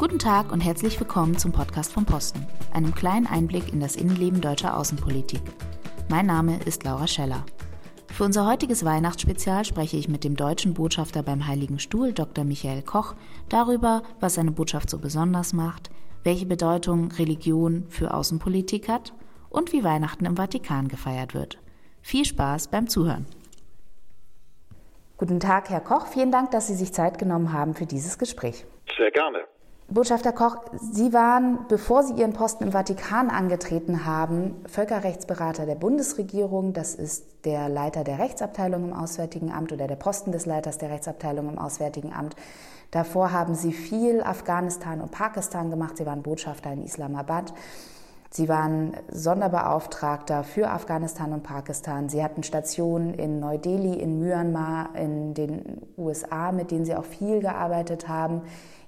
[0.00, 4.40] Guten Tag und herzlich willkommen zum Podcast vom Posten, einem kleinen Einblick in das Innenleben
[4.40, 5.42] deutscher Außenpolitik.
[6.08, 7.44] Mein Name ist Laura Scheller.
[8.06, 12.44] Für unser heutiges Weihnachtsspezial spreche ich mit dem deutschen Botschafter beim Heiligen Stuhl, Dr.
[12.44, 13.14] Michael Koch,
[13.50, 15.90] darüber, was seine Botschaft so besonders macht,
[16.24, 19.12] welche Bedeutung Religion für Außenpolitik hat
[19.50, 21.58] und wie Weihnachten im Vatikan gefeiert wird.
[22.00, 23.26] Viel Spaß beim Zuhören.
[25.18, 26.06] Guten Tag, Herr Koch.
[26.06, 28.64] Vielen Dank, dass Sie sich Zeit genommen haben für dieses Gespräch.
[28.96, 29.44] Sehr gerne.
[29.92, 30.58] Botschafter Koch,
[30.92, 36.72] Sie waren, bevor Sie Ihren Posten im Vatikan angetreten haben, Völkerrechtsberater der Bundesregierung.
[36.72, 40.90] Das ist der Leiter der Rechtsabteilung im Auswärtigen Amt oder der Posten des Leiters der
[40.90, 42.36] Rechtsabteilung im Auswärtigen Amt.
[42.92, 45.96] Davor haben Sie viel Afghanistan und Pakistan gemacht.
[45.96, 47.52] Sie waren Botschafter in Islamabad.
[48.32, 52.08] Sie waren Sonderbeauftragter für Afghanistan und Pakistan.
[52.08, 57.40] Sie hatten Stationen in Neu-Delhi, in Myanmar, in den USA, mit denen Sie auch viel
[57.40, 58.42] gearbeitet haben.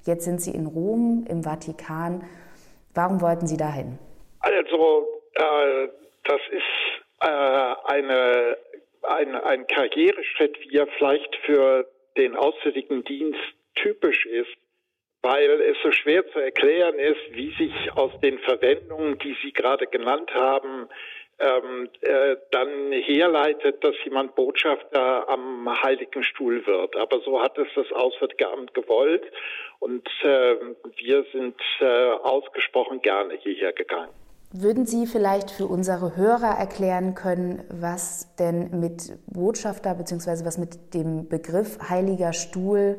[0.04, 2.24] Jetzt sind Sie in Rom, im Vatikan.
[2.94, 3.98] Warum wollten Sie dahin?
[4.40, 5.88] Also, äh,
[6.24, 8.56] das ist äh, eine,
[9.02, 11.86] ein, ein Karriereschritt, wie er vielleicht für
[12.16, 13.40] den Auswärtigen Dienst
[13.76, 14.56] typisch ist,
[15.22, 19.86] weil es so schwer zu erklären ist, wie sich aus den Verwendungen, die Sie gerade
[19.86, 20.88] genannt haben,
[21.42, 26.96] ähm, äh, dann herleitet, dass jemand Botschafter am Heiligen Stuhl wird.
[26.96, 29.24] Aber so hat es das Auswärtige Amt gewollt
[29.80, 30.54] und äh,
[30.96, 34.12] wir sind äh, ausgesprochen gerne hierher gegangen.
[34.54, 40.44] Würden Sie vielleicht für unsere Hörer erklären können, was denn mit Botschafter bzw.
[40.44, 42.98] was mit dem Begriff Heiliger Stuhl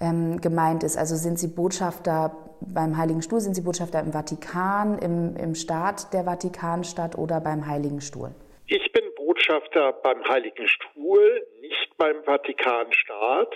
[0.00, 0.96] ähm, gemeint ist?
[0.96, 6.12] Also sind Sie Botschafter beim Heiligen Stuhl sind Sie Botschafter im Vatikan, im, im Staat
[6.12, 8.34] der Vatikanstadt oder beim Heiligen Stuhl?
[8.66, 13.54] Ich bin Botschafter beim Heiligen Stuhl, nicht beim Vatikanstaat.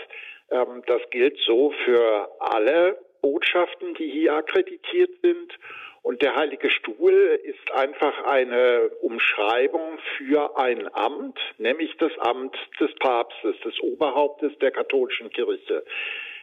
[0.51, 5.59] Ähm, das gilt so für alle Botschaften, die hier akkreditiert sind.
[6.03, 12.95] Und der Heilige Stuhl ist einfach eine Umschreibung für ein Amt, nämlich das Amt des
[13.01, 15.85] Papstes, des Oberhauptes der katholischen Kirche.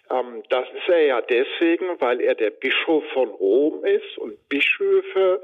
[0.10, 5.42] Ähm, das ist er ja deswegen, weil er der Bischof von Rom ist und Bischöfe,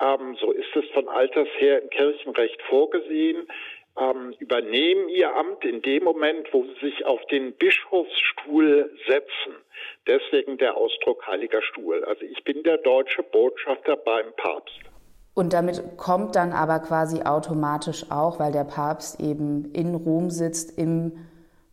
[0.00, 3.48] ähm, so ist es von alters her im Kirchenrecht vorgesehen,
[3.98, 9.54] ähm, übernehmen ihr Amt in dem Moment, wo sie sich auf den Bischofsstuhl setzen.
[10.06, 12.04] Deswegen der Ausdruck Heiliger Stuhl.
[12.04, 14.80] Also ich bin der deutsche Botschafter beim Papst.
[15.34, 20.78] Und damit kommt dann aber quasi automatisch auch, weil der Papst eben in Rom sitzt,
[20.78, 21.12] im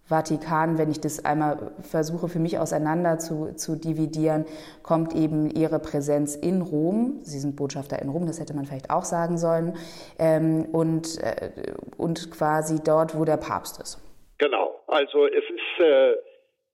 [0.08, 4.46] Vatikan, wenn ich das einmal versuche für mich auseinander zu, zu dividieren,
[4.84, 7.20] kommt eben ihre Präsenz in Rom.
[7.24, 9.76] Sie sind Botschafter in Rom, das hätte man vielleicht auch sagen sollen.
[10.20, 11.50] Ähm, und, äh,
[11.98, 14.00] und quasi dort, wo der Papst ist.
[14.38, 14.80] Genau.
[14.88, 16.12] Also es ist, äh,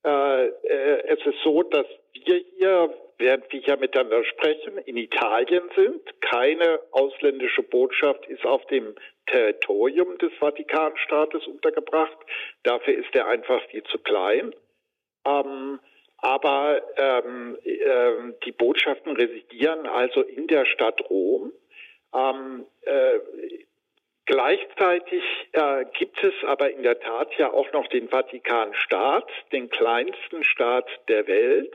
[0.04, 0.52] äh,
[1.08, 2.90] es ist so, dass wir hier
[3.22, 6.02] während wir hier miteinander sprechen, in Italien sind.
[6.22, 8.96] Keine ausländische Botschaft ist auf dem
[9.28, 12.18] Territorium des Vatikanstaates untergebracht.
[12.64, 14.54] Dafür ist er einfach viel zu klein.
[15.26, 15.80] Ähm,
[16.18, 21.54] aber ähm, äh, die Botschaften residieren also in der Stadt Rom.
[22.14, 23.20] Ähm, äh,
[24.32, 30.44] Gleichzeitig äh, gibt es aber in der Tat ja auch noch den Vatikanstaat, den kleinsten
[30.46, 31.74] Staat der Welt,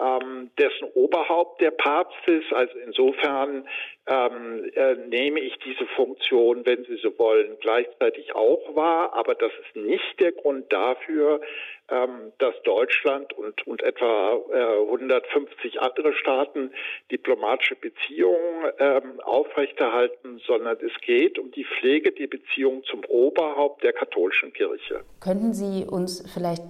[0.00, 2.52] ähm, dessen Oberhaupt der Papst ist.
[2.52, 3.66] Also insofern
[4.06, 9.14] ähm, äh, nehme ich diese Funktion, wenn Sie so wollen, gleichzeitig auch wahr.
[9.14, 11.40] Aber das ist nicht der Grund dafür,
[11.88, 16.70] ähm, dass Deutschland und, und etwa äh, 150 andere Staaten
[17.10, 23.92] diplomatische Beziehungen ähm, aufrechterhalten, sondern es geht um die Pflege der Beziehung zum Oberhaupt der
[23.92, 25.04] katholischen Kirche.
[25.20, 26.62] Könnten Sie uns vielleicht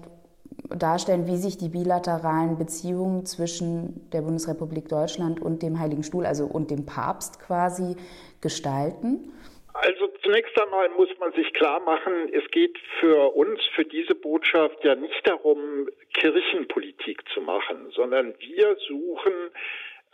[0.70, 6.44] darstellen, wie sich die bilateralen Beziehungen zwischen der Bundesrepublik Deutschland und dem Heiligen Stuhl, also
[6.44, 7.96] und dem Papst quasi,
[8.40, 9.32] gestalten?
[9.74, 14.84] Also zunächst einmal muss man sich klar machen, es geht für uns, für diese Botschaft
[14.84, 19.32] ja nicht darum, Kirchenpolitik zu machen, sondern wir suchen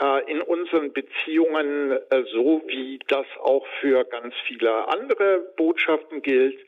[0.00, 6.58] äh, in unseren Beziehungen, äh, so wie das auch für ganz viele andere Botschaften gilt,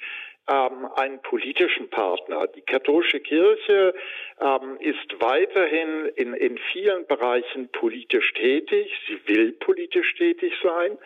[0.48, 2.46] ähm, einen politischen Partner.
[2.48, 3.94] Die katholische Kirche
[4.40, 8.90] ähm, ist weiterhin in, in vielen Bereichen politisch tätig.
[9.06, 10.98] Sie will politisch tätig sein.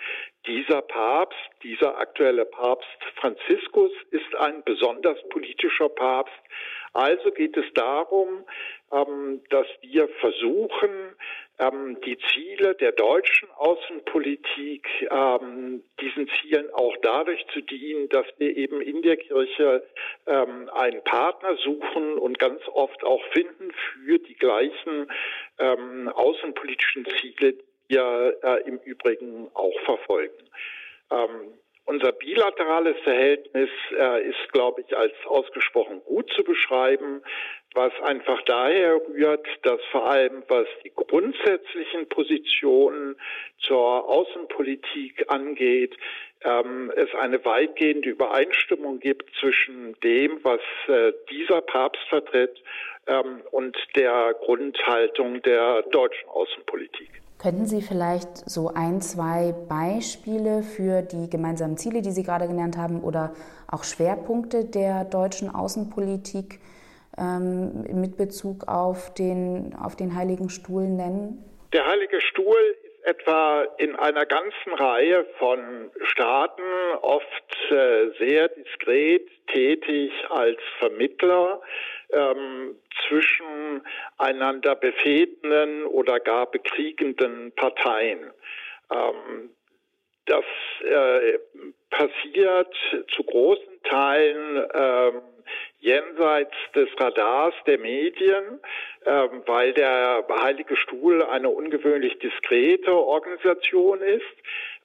[0.47, 6.35] Dieser Papst, dieser aktuelle Papst Franziskus ist ein besonders politischer Papst.
[6.93, 8.45] Also geht es darum,
[8.93, 11.15] ähm, dass wir versuchen,
[11.59, 18.57] ähm, die Ziele der deutschen Außenpolitik, ähm, diesen Zielen auch dadurch zu dienen, dass wir
[18.57, 19.85] eben in der Kirche
[20.27, 25.11] ähm, einen Partner suchen und ganz oft auch finden für die gleichen
[25.59, 30.35] ähm, außenpolitischen Ziele, die wir äh, im Übrigen auch verfolgen.
[31.11, 31.55] Ähm,
[31.87, 37.23] unser bilaterales Verhältnis äh, ist, glaube ich, als ausgesprochen gut zu beschreiben,
[37.75, 43.17] was einfach daher rührt, dass vor allem was die grundsätzlichen Positionen
[43.59, 45.97] zur Außenpolitik angeht,
[46.43, 52.63] ähm, es eine weitgehende Übereinstimmung gibt zwischen dem, was äh, dieser Papst vertritt
[53.07, 57.26] ähm, und der Grundhaltung der deutschen Außenpolitik.
[57.47, 62.77] Könnten Sie vielleicht so ein, zwei Beispiele für die gemeinsamen Ziele, die Sie gerade genannt
[62.77, 63.35] haben, oder
[63.69, 66.59] auch Schwerpunkte der deutschen Außenpolitik
[67.17, 71.45] ähm, mit Bezug auf den, auf den Heiligen Stuhl nennen?
[71.73, 72.57] Der Heilige Stuhl
[73.07, 76.63] etwa in einer ganzen Reihe von Staaten
[77.03, 81.61] oft äh, sehr diskret tätig als Vermittler
[82.11, 82.77] ähm,
[83.07, 83.83] zwischen
[84.19, 88.33] einander befehdenden oder gar bekriegenden Parteien.
[88.93, 89.51] Ähm,
[90.27, 90.45] das
[90.83, 91.39] äh,
[91.91, 92.75] passiert
[93.15, 95.23] zu großen Teilen ähm,
[95.79, 98.61] jenseits des Radars der Medien,
[99.05, 104.25] äh, weil der Heilige Stuhl eine ungewöhnlich diskrete Organisation ist.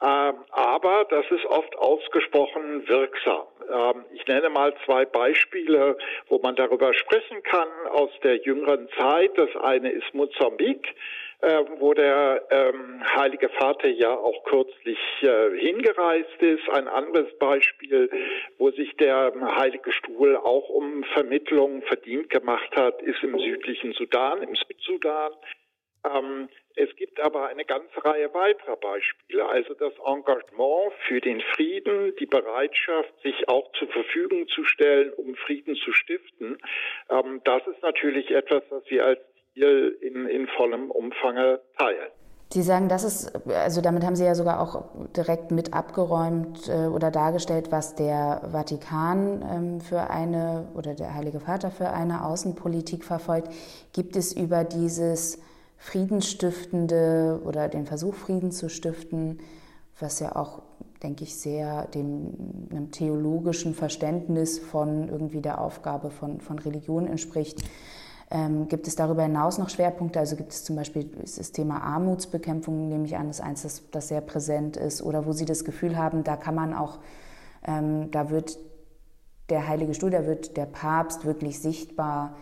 [0.03, 3.43] Ähm, aber das ist oft ausgesprochen wirksam.
[3.71, 5.97] Ähm, ich nenne mal zwei Beispiele,
[6.27, 9.37] wo man darüber sprechen kann aus der jüngeren Zeit.
[9.37, 10.95] Das eine ist Mosambik
[11.41, 16.69] äh, wo der ähm, Heilige Vater ja auch kürzlich äh, hingereist ist.
[16.69, 18.09] Ein anderes Beispiel,
[18.57, 24.43] wo sich der Heilige Stuhl auch um Vermittlung verdient gemacht hat, ist im südlichen Sudan,
[24.43, 25.31] im Südsudan.
[26.05, 32.15] Ähm, es gibt aber eine ganze Reihe weiterer Beispiele, also das Engagement für den Frieden,
[32.15, 36.57] die Bereitschaft, sich auch zur Verfügung zu stellen, um Frieden zu stiften.
[37.09, 39.19] Ähm, das ist natürlich etwas, was wir als
[39.53, 42.09] Ziel in, in vollem Umfange teilen.
[42.53, 44.83] Sie sagen, das ist, also damit haben Sie ja sogar auch
[45.15, 51.39] direkt mit abgeräumt äh, oder dargestellt, was der Vatikan ähm, für eine oder der Heilige
[51.39, 53.47] Vater für eine Außenpolitik verfolgt.
[53.93, 55.39] Gibt es über dieses
[55.77, 59.39] Friedensstiftende oder den Versuch, Frieden zu stiften,
[59.97, 60.61] was ja auch,
[61.01, 67.63] denke ich, sehr dem einem theologischen Verständnis von irgendwie der Aufgabe von, von Religion entspricht,
[68.31, 70.19] ähm, gibt es darüber hinaus noch Schwerpunkte?
[70.19, 74.07] Also gibt es zum Beispiel das Thema Armutsbekämpfung, nehme ich an, das eins, das, das
[74.07, 76.99] sehr präsent ist, oder wo Sie das Gefühl haben, da kann man auch,
[77.67, 78.57] ähm, da wird
[79.49, 82.37] der Heilige Stuhl, da wird der Papst wirklich sichtbar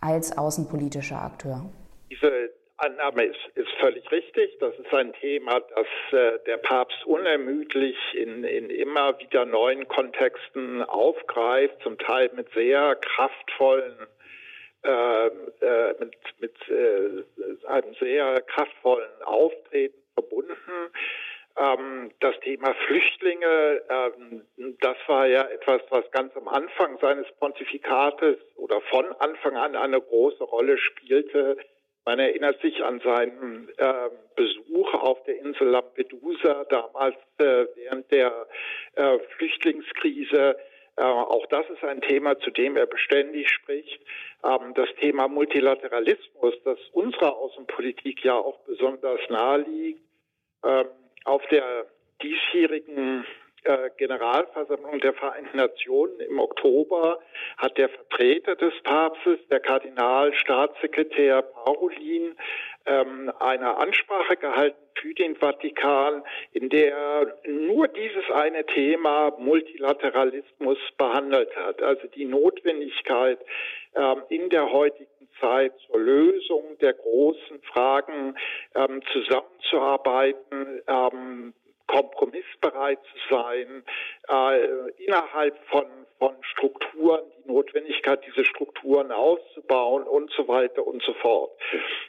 [0.00, 1.64] als außenpolitischer Akteur.
[2.10, 4.58] Diese Annahme ist, ist völlig richtig.
[4.58, 10.82] Das ist ein Thema, das äh, der Papst unermüdlich in, in immer wieder neuen Kontexten
[10.82, 14.06] aufgreift, zum Teil mit sehr kraftvollen
[14.82, 20.90] äh, äh, mit, mit äh, einem sehr kraftvollen Auftreten verbunden.
[21.58, 24.42] Ähm, das Thema Flüchtlinge, ähm,
[24.80, 30.00] das war ja etwas, was ganz am Anfang seines Pontifikates oder von Anfang an eine
[30.00, 31.56] große Rolle spielte.
[32.06, 38.46] Man erinnert sich an seinen äh, Besuch auf der Insel Lampedusa, damals äh, während der
[38.94, 40.56] äh, Flüchtlingskrise.
[41.00, 44.00] Äh, auch das ist ein Thema, zu dem er beständig spricht.
[44.44, 50.02] Ähm, das Thema Multilateralismus, das unserer Außenpolitik ja auch besonders nahe liegt.
[50.62, 50.88] Ähm,
[51.24, 51.86] auf der
[52.22, 53.39] diesjährigen äh,
[53.96, 57.20] Generalversammlung der Vereinten Nationen im Oktober
[57.58, 62.36] hat der Vertreter des Papstes, der Kardinalstaatssekretär Parolin,
[62.86, 70.78] ähm, eine Ansprache gehalten für den Vatikan, in der er nur dieses eine Thema Multilateralismus
[70.96, 73.38] behandelt hat, also die Notwendigkeit
[73.94, 78.36] ähm, in der heutigen Zeit zur Lösung der großen Fragen
[78.74, 81.54] ähm, zusammenzuarbeiten, ähm,
[81.90, 83.82] kompromissbereit zu sein,
[84.28, 85.86] äh, innerhalb von,
[86.18, 91.50] von Strukturen, die Notwendigkeit, diese Strukturen auszubauen und so weiter und so fort.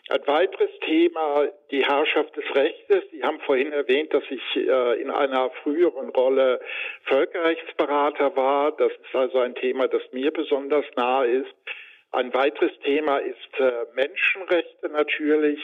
[0.10, 3.04] Ein weiteres Thema, die Herrschaft des Rechtes.
[3.12, 6.62] Sie haben vorhin erwähnt, dass ich äh, in einer früheren Rolle
[7.06, 8.74] Völkerrechtsberater war.
[8.74, 11.56] Das ist also ein Thema, das mir besonders nahe ist.
[12.12, 15.60] Ein weiteres Thema ist äh, Menschenrechte natürlich.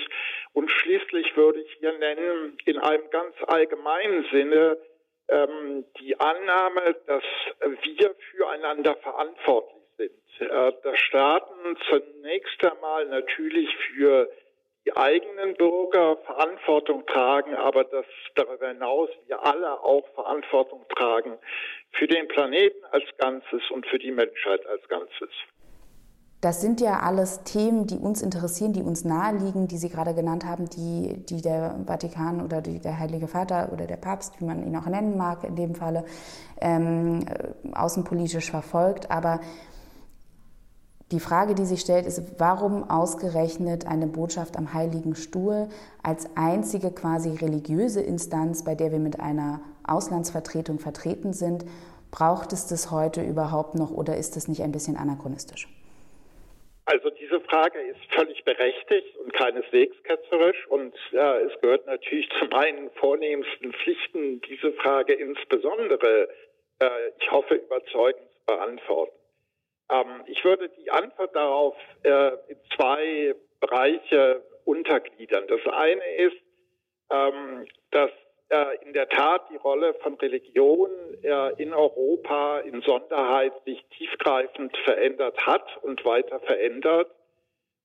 [0.54, 4.78] Und schließlich würde ich hier nennen, in einem ganz allgemeinen Sinne,
[5.28, 7.24] ähm, die Annahme, dass
[7.60, 10.12] wir füreinander verantwortlich sind.
[10.40, 14.32] Äh, dass Staaten zunächst einmal natürlich für
[14.86, 21.38] die eigenen Bürger Verantwortung tragen, aber dass darüber hinaus wir alle auch Verantwortung tragen
[21.92, 25.30] für den Planeten als Ganzes und für die Menschheit als Ganzes.
[26.40, 30.46] Das sind ja alles Themen, die uns interessieren, die uns naheliegen, die Sie gerade genannt
[30.46, 34.64] haben, die, die der Vatikan oder die, der Heilige Vater oder der Papst, wie man
[34.64, 36.06] ihn auch nennen mag, in dem Falle,
[36.62, 37.26] ähm,
[37.74, 39.10] außenpolitisch verfolgt.
[39.10, 39.40] Aber
[41.12, 45.70] die Frage, die sich stellt, ist, warum ausgerechnet eine Botschaft am Heiligen Stuhl
[46.04, 51.66] als einzige quasi religiöse Instanz, bei der wir mit einer Auslandsvertretung vertreten sind?
[52.12, 55.77] Braucht es das heute überhaupt noch oder ist das nicht ein bisschen anachronistisch?
[56.90, 62.46] Also diese Frage ist völlig berechtigt und keineswegs ketzerisch und ja, es gehört natürlich zu
[62.46, 66.30] meinen vornehmsten Pflichten, diese Frage insbesondere,
[66.80, 69.18] äh, ich hoffe, überzeugend zu beantworten.
[69.92, 75.46] Ähm, ich würde die Antwort darauf äh, in zwei Bereiche untergliedern.
[75.50, 76.38] Das eine ist,
[77.12, 78.12] ähm, dass
[78.86, 80.90] in der Tat die Rolle von Religion
[81.22, 87.12] äh, in Europa in Sonderheit sich tiefgreifend verändert hat und weiter verändert.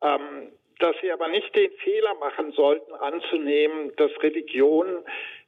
[0.02, 5.04] Ähm, dass sie aber nicht den Fehler machen sollten, anzunehmen, dass Religion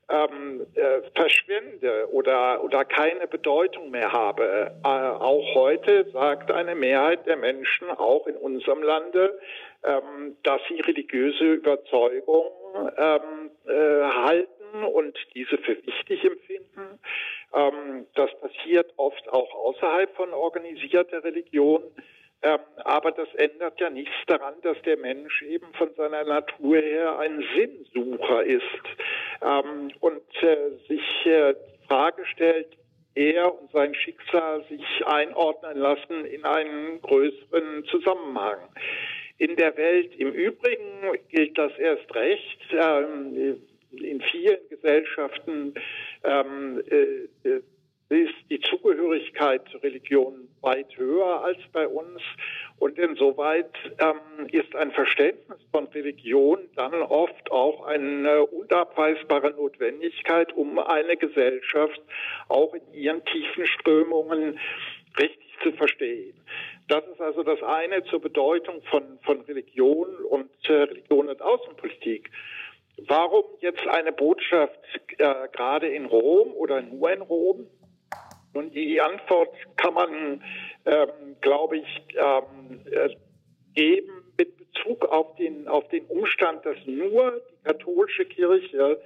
[0.08, 4.72] ähm, äh, verschwinde oder, oder keine Bedeutung mehr habe.
[4.84, 9.38] Äh, auch heute sagt eine Mehrheit der Menschen, auch in unserem Lande,
[9.82, 12.52] ähm, dass sie religiöse Überzeugungen
[12.96, 16.98] ähm, äh, halten und diese für wichtig empfinden.
[17.54, 21.82] Ähm, das passiert oft auch außerhalb von organisierter Religion.
[22.42, 27.18] Ähm, aber das ändert ja nichts daran, dass der Mensch eben von seiner Natur her
[27.18, 28.62] ein Sinnsucher ist
[29.40, 32.76] ähm, und äh, sich äh, die Frage stellt,
[33.14, 38.58] er und sein Schicksal sich einordnen lassen in einen größeren Zusammenhang.
[39.38, 42.60] In der Welt im Übrigen gilt das erst recht.
[42.72, 43.62] Ähm,
[44.02, 45.74] in vielen Gesellschaften
[46.24, 47.62] ähm, äh, äh
[48.10, 52.20] ist die Zugehörigkeit zur Religion weit höher als bei uns.
[52.78, 60.78] Und insoweit ähm, ist ein Verständnis von Religion dann oft auch eine unabweisbare Notwendigkeit, um
[60.78, 62.00] eine Gesellschaft
[62.48, 64.58] auch in ihren tiefen Strömungen
[65.18, 66.34] richtig zu verstehen.
[66.88, 72.30] Das ist also das eine zur Bedeutung von, von Religion und äh, Religion und Außenpolitik.
[73.08, 74.78] Warum jetzt eine Botschaft
[75.18, 77.66] äh, gerade in Rom oder nur in Rom?
[78.52, 80.44] Und die Antwort kann man,
[80.86, 83.10] ähm, glaube ich, ähm, äh,
[83.74, 89.00] geben mit Bezug auf den, auf den Umstand, dass nur die katholische Kirche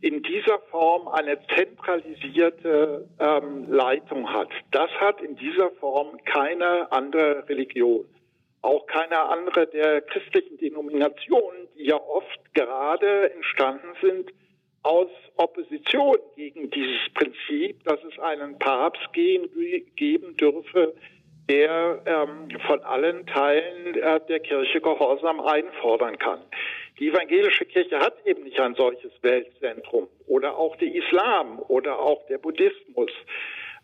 [0.00, 4.48] in dieser Form eine zentralisierte ähm, Leitung hat.
[4.70, 8.06] Das hat in dieser Form keine andere Religion.
[8.64, 14.32] Auch keine andere der christlichen Denominationen, die ja oft gerade entstanden sind
[14.82, 20.94] aus Opposition gegen dieses Prinzip, dass es einen Papst geben dürfe,
[21.50, 26.40] der ähm, von allen Teilen äh, der Kirche Gehorsam einfordern kann.
[26.98, 32.24] Die evangelische Kirche hat eben nicht ein solches Weltzentrum oder auch der Islam oder auch
[32.28, 33.10] der Buddhismus.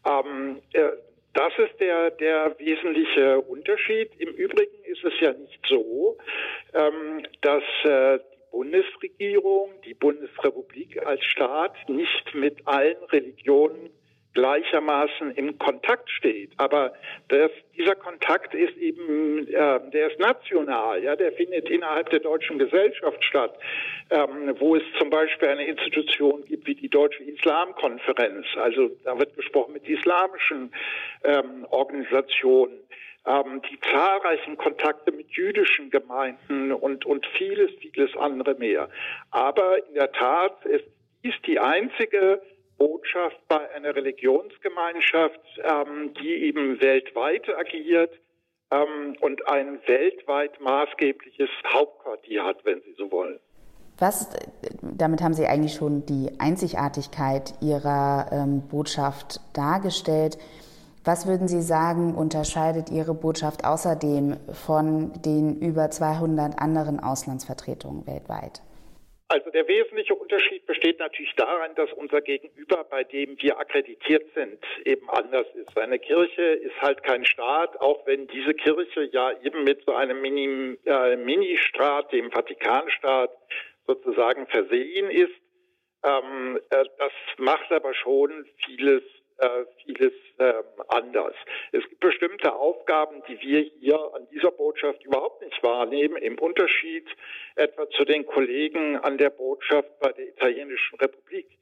[0.08, 0.88] Ähm, äh,
[1.34, 4.10] das ist der, der wesentliche Unterschied.
[4.18, 6.18] Im Übrigen ist es ja nicht so,
[6.74, 8.18] ähm, dass äh,
[8.50, 13.90] Bundesregierung, die Bundesrepublik als Staat nicht mit allen Religionen
[14.34, 16.52] gleichermaßen im Kontakt steht.
[16.56, 16.92] Aber
[17.28, 22.58] das, dieser Kontakt ist eben, äh, der ist national, ja, der findet innerhalb der deutschen
[22.58, 23.58] Gesellschaft statt,
[24.10, 28.46] ähm, wo es zum Beispiel eine Institution gibt wie die Deutsche Islamkonferenz.
[28.56, 30.72] Also da wird gesprochen mit islamischen
[31.24, 32.78] ähm, Organisationen
[33.26, 38.88] ähm, die zahlreichen Kontakte mit jüdischen Gemeinden und, und vieles, vieles andere mehr.
[39.30, 40.84] Aber in der Tat ist
[41.22, 42.40] dies die einzige
[42.80, 48.10] Botschaft bei einer Religionsgemeinschaft, ähm, die eben weltweit agiert
[48.70, 53.38] ähm, und ein weltweit maßgebliches Hauptquartier hat, wenn Sie so wollen.
[53.98, 54.30] Was,
[54.80, 60.38] damit haben Sie eigentlich schon die Einzigartigkeit Ihrer ähm, Botschaft dargestellt.
[61.04, 68.62] Was würden Sie sagen, unterscheidet Ihre Botschaft außerdem von den über 200 anderen Auslandsvertretungen weltweit?
[69.32, 74.58] Also der wesentliche Unterschied besteht natürlich darin, dass unser Gegenüber, bei dem wir akkreditiert sind,
[74.84, 75.78] eben anders ist.
[75.78, 80.20] Eine Kirche ist halt kein Staat, auch wenn diese Kirche ja eben mit so einem
[80.20, 83.30] Mini, äh, Ministaat, dem Vatikanstaat,
[83.86, 85.30] sozusagen versehen ist.
[86.02, 89.04] Ähm, äh, das macht aber schon vieles
[89.40, 91.34] äh, vieles ähm, anders.
[91.72, 97.06] Es gibt bestimmte Aufgaben, die wir hier an dieser Botschaft überhaupt nicht wahrnehmen, im Unterschied
[97.56, 101.58] etwa zu den Kollegen an der Botschaft bei der Italienischen Republik.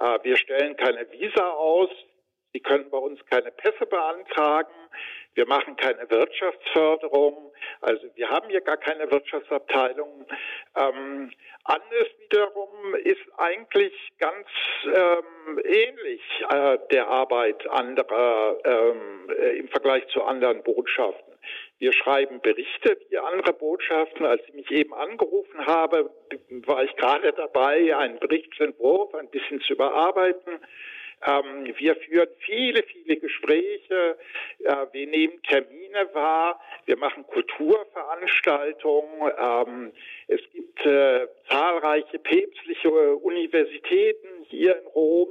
[0.00, 1.90] Äh, wir stellen keine Visa aus,
[2.52, 4.72] Sie können bei uns keine Pässe beantragen.
[5.38, 7.52] Wir machen keine Wirtschaftsförderung.
[7.80, 10.26] Also wir haben hier gar keine Wirtschaftsabteilung.
[10.74, 11.30] Ähm,
[11.62, 14.48] Andes wiederum ist eigentlich ganz
[14.84, 21.34] ähm, ähnlich äh, der Arbeit anderer ähm, äh, im Vergleich zu anderen Botschaften.
[21.78, 24.26] Wir schreiben Berichte wie andere Botschaften.
[24.26, 26.10] Als ich mich eben angerufen habe,
[26.66, 30.58] war ich gerade dabei, einen Berichtsentwurf ein bisschen zu überarbeiten.
[31.26, 34.16] Ähm, wir führen viele, viele Gespräche.
[34.60, 36.60] Äh, wir nehmen Termine wahr.
[36.86, 39.32] Wir machen Kulturveranstaltungen.
[39.38, 39.92] Ähm,
[40.28, 45.28] es gibt äh, zahlreiche päpstliche Universitäten hier in Rom,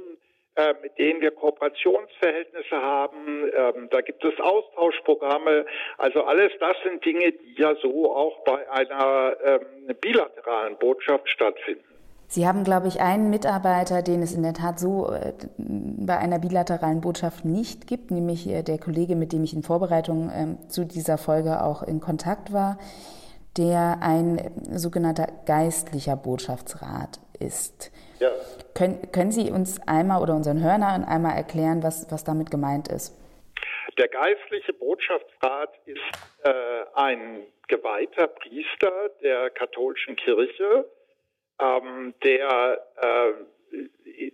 [0.56, 3.50] äh, mit denen wir Kooperationsverhältnisse haben.
[3.54, 5.64] Ähm, da gibt es Austauschprogramme.
[5.96, 11.97] Also alles das sind Dinge, die ja so auch bei einer ähm, bilateralen Botschaft stattfinden.
[12.30, 16.38] Sie haben, glaube ich, einen Mitarbeiter, den es in der Tat so äh, bei einer
[16.38, 20.84] bilateralen Botschaft nicht gibt, nämlich äh, der Kollege, mit dem ich in Vorbereitung äh, zu
[20.84, 22.78] dieser Folge auch in Kontakt war,
[23.56, 27.90] der ein äh, sogenannter geistlicher Botschaftsrat ist.
[28.20, 28.28] Ja.
[28.74, 33.16] Können, können Sie uns einmal oder unseren Hörnern einmal erklären, was, was damit gemeint ist?
[33.96, 35.98] Der geistliche Botschaftsrat ist
[36.44, 36.50] äh,
[36.94, 38.92] ein geweihter Priester
[39.22, 40.84] der katholischen Kirche,
[41.60, 43.32] ähm, der äh,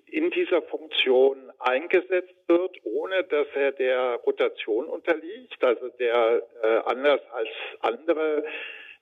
[0.06, 5.62] in dieser Funktion eingesetzt wird, ohne dass er der Rotation unterliegt.
[5.62, 7.48] Also der äh, anders als
[7.80, 8.44] andere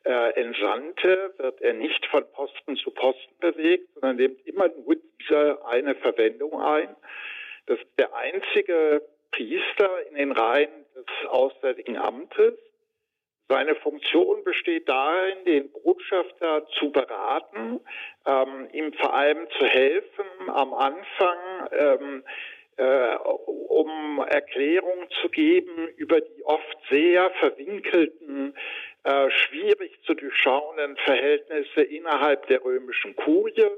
[0.05, 5.65] äh, Entsandte wird er nicht von Posten zu Posten bewegt, sondern nimmt immer nur diese
[5.67, 6.97] eine Verwendung ein.
[7.67, 12.55] Das ist der einzige Priester in den Reihen des Auswärtigen Amtes,
[13.53, 17.81] seine Funktion besteht darin, den Botschafter zu beraten,
[18.27, 21.39] ähm, ihm vor allem zu helfen, am Anfang
[21.73, 22.25] ähm,
[22.77, 28.55] äh, um Erklärungen zu geben über die oft sehr verwinkelten,
[29.05, 33.69] äh, schwierig zu durchschauenden Verhältnisse innerhalb der römischen Kurie.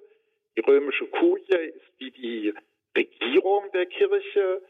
[0.56, 2.54] Die römische Kurie ist wie die
[2.96, 4.62] Regierung der Kirche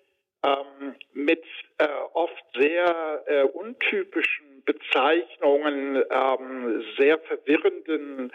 [0.44, 1.44] ähm, mit
[1.76, 8.32] äh, oft sehr äh, untypischen Bezeichnungen, ähm, sehr verwirrenden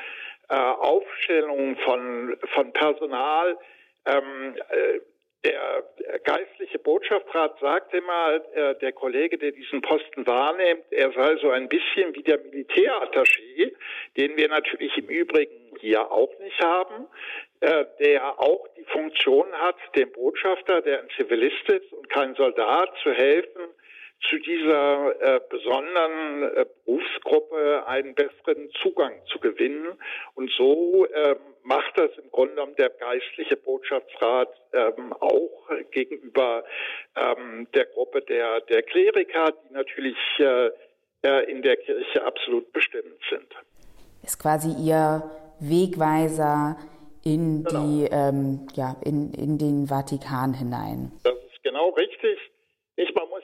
[0.49, 3.57] äh, Aufstellungen von, von Personal.
[4.05, 4.99] Ähm, äh,
[5.45, 5.83] der
[6.25, 11.69] geistliche Botschaftsrat sagt immer, äh, der Kollege, der diesen Posten wahrnimmt, er sei so ein
[11.69, 13.73] bisschen wie der Militärattaché,
[14.17, 17.07] den wir natürlich im Übrigen hier auch nicht haben,
[17.61, 22.93] äh, der auch die Funktion hat, dem Botschafter, der ein Zivilist ist und kein Soldat,
[23.01, 23.61] zu helfen,
[24.27, 29.97] zu dieser äh, besonderen äh, Berufsgruppe einen besseren Zugang zu gewinnen.
[30.35, 36.63] Und so äh, macht das im Grunde genommen der geistliche Botschaftsrat ähm, auch gegenüber
[37.15, 43.53] ähm, der Gruppe der, der Kleriker, die natürlich äh, in der Kirche absolut bestimmt sind.
[44.23, 45.23] Ist quasi Ihr
[45.59, 46.77] Wegweiser
[47.23, 47.85] in, genau.
[47.85, 51.11] die, ähm, ja, in, in den Vatikan hinein.
[51.23, 52.37] Das ist genau richtig.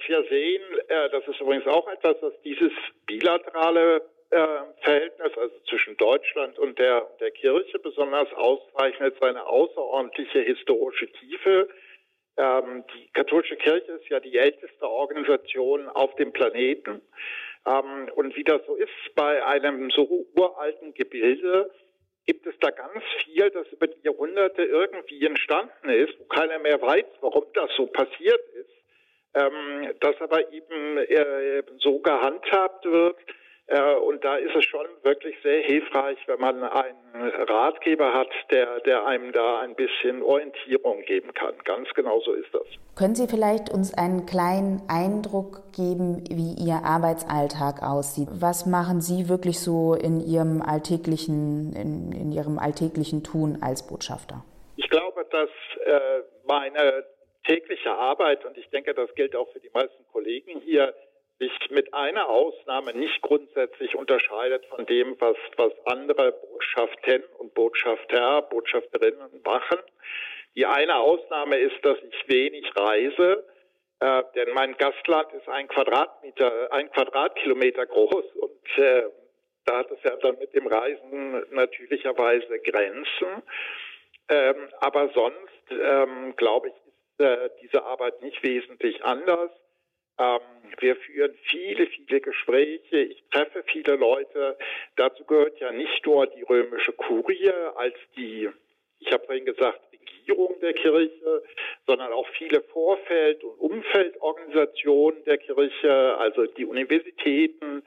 [0.08, 2.72] Ja sehen, äh, das ist übrigens auch etwas, was dieses
[3.06, 4.48] bilaterale äh,
[4.82, 11.70] Verhältnis, also zwischen Deutschland und der, der Kirche besonders auszeichnet, seine außerordentliche historische Tiefe.
[12.38, 17.02] Ähm, die katholische Kirche ist ja die älteste Organisation auf dem Planeten.
[17.66, 21.72] Ähm, und wie das so ist bei einem so uralten Gebilde,
[22.26, 26.82] gibt es da ganz viel, das über die Jahrhunderte irgendwie entstanden ist, wo keiner mehr
[26.82, 28.85] weiß, warum das so passiert ist
[29.36, 33.18] ähm, das aber eben äh, so gehandhabt wird.
[33.68, 38.80] Äh, und da ist es schon wirklich sehr hilfreich, wenn man einen Ratgeber hat, der,
[38.82, 41.56] der einem da ein bisschen Orientierung geben kann.
[41.64, 42.68] Ganz genau so ist das.
[42.96, 48.30] Können Sie vielleicht uns einen kleinen Eindruck geben, wie Ihr Arbeitsalltag aussieht?
[48.40, 54.46] Was machen Sie wirklich so in Ihrem alltäglichen, in, in Ihrem alltäglichen Tun als Botschafter?
[54.78, 55.50] Ich glaube, dass
[55.86, 57.04] äh, meine
[57.48, 60.94] tägliche Arbeit, und ich denke, das gilt auch für die meisten Kollegen hier,
[61.40, 68.42] sich mit einer Ausnahme nicht grundsätzlich unterscheidet von dem, was, was andere Botschaften und Botschafter,
[68.44, 69.80] Botschafterinnen machen.
[70.56, 73.46] Die eine Ausnahme ist, dass ich wenig reise,
[74.00, 79.04] äh, denn mein Gastland ist ein Quadratmeter, ein Quadratkilometer groß und äh,
[79.66, 83.44] da hat es ja dann mit dem Reisen natürlicherweise Grenzen.
[84.30, 86.85] Ähm, aber sonst, ähm, glaube ich,
[87.18, 89.52] äh, diese Arbeit nicht wesentlich anders.
[90.18, 90.40] Ähm,
[90.80, 92.98] wir führen viele, viele Gespräche.
[92.98, 94.58] Ich treffe viele Leute.
[94.96, 98.50] Dazu gehört ja nicht nur die römische Kurie als die,
[99.00, 99.82] ich habe vorhin gesagt,
[100.26, 101.44] Regierung der Kirche,
[101.86, 107.84] sondern auch viele Vorfeld- und Umfeldorganisationen der Kirche, also die Universitäten,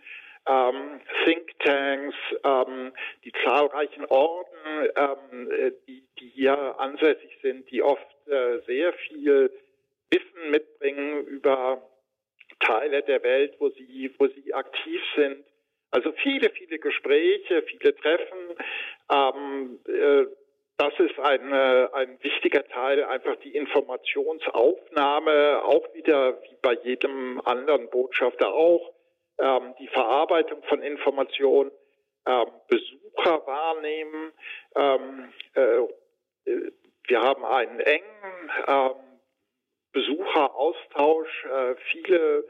[0.48, 2.92] ähm, Thinktanks, ähm,
[3.24, 9.52] die zahlreichen Orden, ähm, äh, die, die hier ansässig sind, die oft äh, sehr viel
[10.11, 11.82] Wissen mitbringen über
[12.61, 15.44] Teile der Welt, wo sie, wo sie aktiv sind.
[15.90, 18.38] Also viele, viele Gespräche, viele Treffen.
[19.11, 20.26] Ähm, äh,
[20.76, 27.40] das ist ein, äh, ein wichtiger Teil, einfach die Informationsaufnahme, auch wieder wie bei jedem
[27.44, 28.92] anderen Botschafter auch,
[29.38, 31.70] ähm, die Verarbeitung von Informationen,
[32.27, 34.33] ähm, Besucher wahrnehmen.
[34.77, 36.72] Ähm, äh,
[37.07, 38.90] wir haben einen engen ähm,
[39.92, 41.44] Besucheraustausch.
[41.44, 42.44] Äh, viele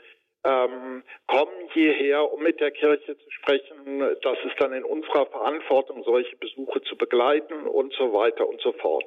[0.45, 4.01] ähm, kommen hierher, um mit der Kirche zu sprechen.
[4.23, 8.73] Das ist dann in unserer Verantwortung, solche Besuche zu begleiten und so weiter und so
[8.73, 9.07] fort.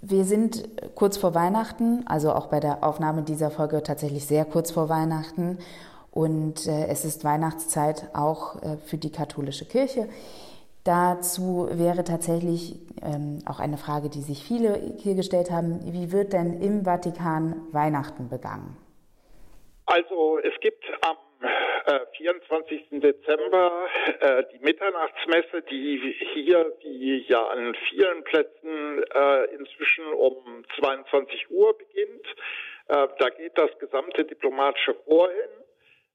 [0.00, 4.70] Wir sind kurz vor Weihnachten, also auch bei der Aufnahme dieser Folge tatsächlich sehr kurz
[4.70, 5.58] vor Weihnachten.
[6.18, 10.08] Und äh, es ist Weihnachtszeit auch äh, für die katholische Kirche.
[10.82, 12.74] Dazu wäre tatsächlich
[13.06, 15.78] ähm, auch eine Frage, die sich viele hier gestellt haben.
[15.92, 18.76] Wie wird denn im Vatikan Weihnachten begangen?
[19.86, 21.18] Also es gibt am
[21.86, 23.00] äh, 24.
[23.00, 23.86] Dezember
[24.18, 31.78] äh, die Mitternachtsmesse, die hier wie ja an vielen Plätzen äh, inzwischen um 22 Uhr
[31.78, 32.26] beginnt.
[32.88, 35.67] Äh, da geht das gesamte diplomatische Chor hin.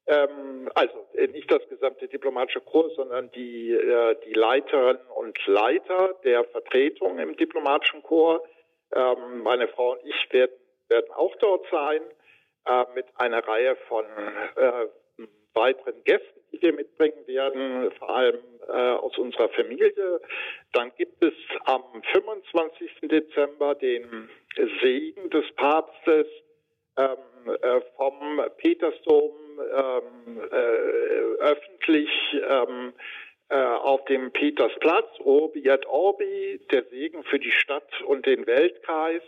[0.05, 6.15] Ähm, also äh, nicht das gesamte diplomatische Kurs, sondern die, äh, die Leiterinnen und Leiter
[6.23, 8.43] der Vertretung im diplomatischen Chor.
[8.93, 10.51] Ähm, meine Frau und ich werden,
[10.89, 12.01] werden auch dort sein
[12.65, 14.05] äh, mit einer Reihe von
[14.55, 14.87] äh,
[15.53, 20.19] weiteren Gästen, die wir mitbringen werden, vor allem äh, aus unserer Familie.
[20.73, 21.33] Dann gibt es
[21.65, 22.91] am 25.
[23.03, 24.29] Dezember den
[24.81, 26.27] Segen des Papstes
[26.97, 32.09] ähm, äh, vom Petersdom ähm, äh, öffentlich
[32.49, 32.93] ähm,
[33.49, 39.21] äh, auf dem Petersplatz, Orbi et Orbi, der Segen für die Stadt und den Weltkreis.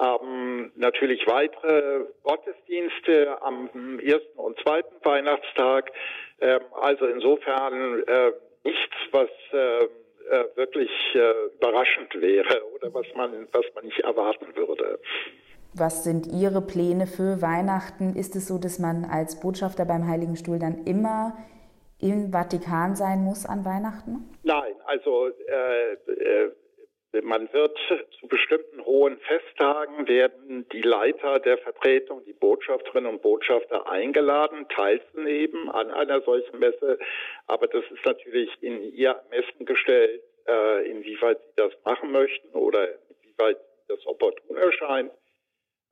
[0.00, 5.90] Ähm, natürlich weitere Gottesdienste am ersten und zweiten Weihnachtstag.
[6.40, 8.32] Ähm, also insofern äh,
[8.64, 14.54] nichts, was äh, äh, wirklich äh, überraschend wäre oder was man, was man nicht erwarten
[14.54, 15.00] würde.
[15.78, 18.16] Was sind Ihre Pläne für Weihnachten?
[18.16, 21.36] Ist es so, dass man als Botschafter beim Heiligen Stuhl dann immer
[22.00, 24.28] im Vatikan sein muss an Weihnachten?
[24.42, 26.50] Nein, also äh, äh,
[27.22, 27.78] man wird
[28.20, 35.68] zu bestimmten hohen Festtagen werden die Leiter der Vertretung, die Botschafterinnen und Botschafter eingeladen, teilzunehmen
[35.70, 36.98] an einer solchen Messe.
[37.46, 42.88] Aber das ist natürlich in ihr Ermessen gestellt, äh, inwieweit sie das machen möchten oder
[43.22, 45.12] inwieweit das opportun erscheint.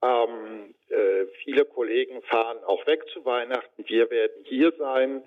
[0.02, 3.85] Ähm, äh, viele Kollegen fahren auch weg zu Weihnachten.
[3.88, 5.22] Wir werden hier sein,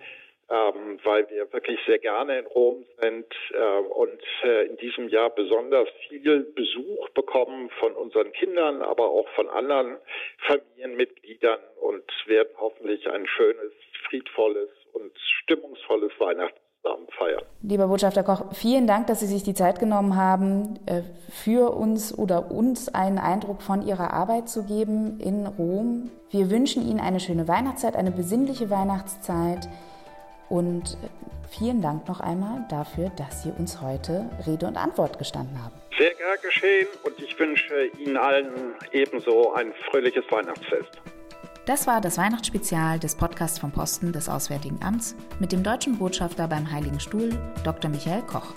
[0.49, 5.29] ähm, weil wir wirklich sehr gerne in Rom sind äh, und äh, in diesem Jahr
[5.29, 9.97] besonders viel Besuch bekommen von unseren Kindern, aber auch von anderen
[10.47, 13.73] Familienmitgliedern und werden hoffentlich ein schönes,
[14.07, 15.11] friedvolles und
[15.43, 17.41] stimmungsvolles Weihnachten zusammen feiern.
[17.61, 22.17] Lieber Botschafter Koch, vielen Dank, dass Sie sich die Zeit genommen haben, äh, für uns
[22.17, 26.09] oder uns einen Eindruck von Ihrer Arbeit zu geben in Rom.
[26.31, 29.67] Wir wünschen Ihnen eine schöne Weihnachtszeit, eine besinnliche Weihnachtszeit
[30.47, 31.07] und äh,
[31.49, 35.73] vielen Dank noch einmal dafür, dass Sie uns heute Rede und Antwort gestanden haben.
[35.97, 41.01] Sehr gern geschehen und ich wünsche Ihnen allen ebenso ein fröhliches Weihnachtsfest.
[41.65, 46.47] Das war das Weihnachtsspezial des Podcasts vom Posten des Auswärtigen Amts mit dem deutschen Botschafter
[46.47, 47.29] beim Heiligen Stuhl,
[47.63, 47.91] Dr.
[47.91, 48.55] Michael Koch.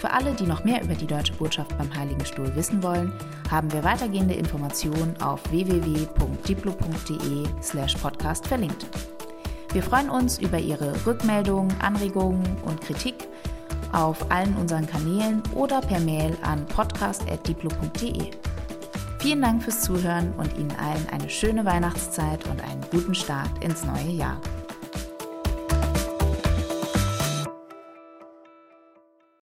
[0.00, 3.12] Für alle, die noch mehr über die deutsche Botschaft beim Heiligen Stuhl wissen wollen,
[3.50, 8.86] haben wir weitergehende Informationen auf www.diplo.de/podcast verlinkt.
[9.72, 13.28] Wir freuen uns über Ihre Rückmeldungen, Anregungen und Kritik
[13.92, 18.30] auf allen unseren Kanälen oder per Mail an podcast.diplo.de.
[19.20, 23.84] Vielen Dank fürs Zuhören und Ihnen allen eine schöne Weihnachtszeit und einen guten Start ins
[23.84, 24.40] neue Jahr.